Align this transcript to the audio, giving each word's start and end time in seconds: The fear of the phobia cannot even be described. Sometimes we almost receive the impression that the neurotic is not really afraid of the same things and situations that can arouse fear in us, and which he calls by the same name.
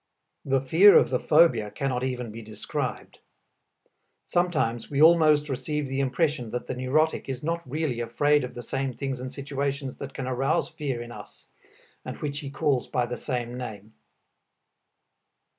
The 0.43 0.61
fear 0.61 0.95
of 0.97 1.11
the 1.11 1.19
phobia 1.19 1.69
cannot 1.69 2.03
even 2.03 2.31
be 2.31 2.41
described. 2.41 3.19
Sometimes 4.23 4.89
we 4.89 4.99
almost 4.99 5.47
receive 5.47 5.85
the 5.87 5.99
impression 5.99 6.49
that 6.49 6.65
the 6.65 6.73
neurotic 6.73 7.29
is 7.29 7.43
not 7.43 7.61
really 7.69 7.99
afraid 7.99 8.43
of 8.43 8.55
the 8.55 8.63
same 8.63 8.93
things 8.93 9.19
and 9.19 9.31
situations 9.31 9.97
that 9.97 10.15
can 10.15 10.25
arouse 10.25 10.69
fear 10.69 11.03
in 11.03 11.11
us, 11.11 11.45
and 12.03 12.17
which 12.17 12.39
he 12.39 12.49
calls 12.49 12.87
by 12.87 13.05
the 13.05 13.15
same 13.15 13.55
name. 13.55 13.93